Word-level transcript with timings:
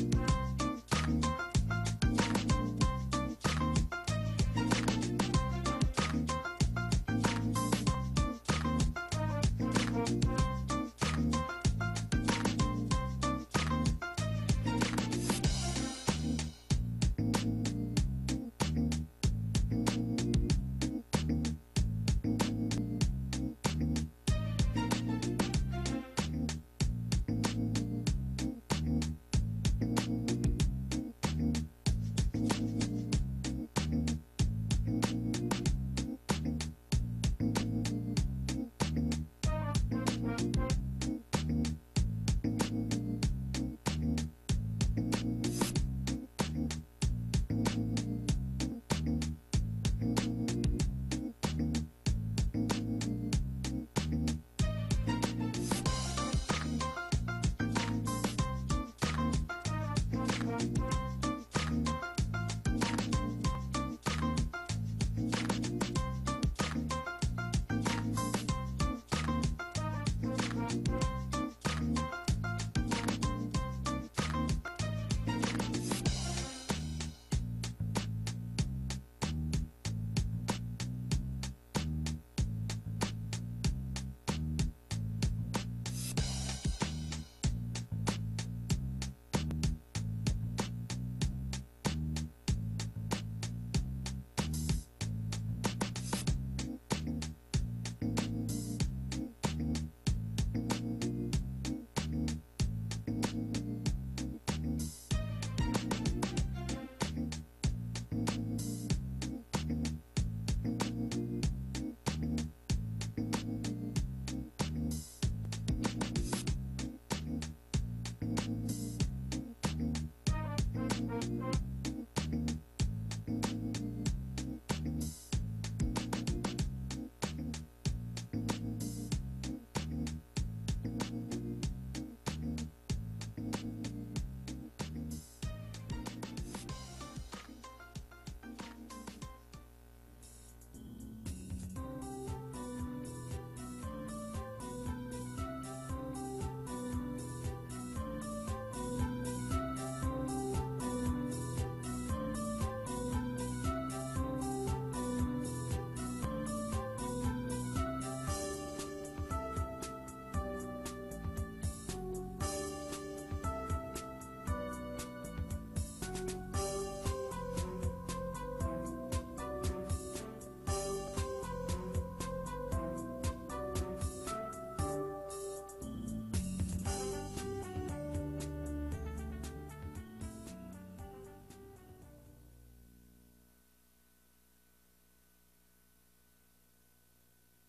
Bye. 0.00 0.29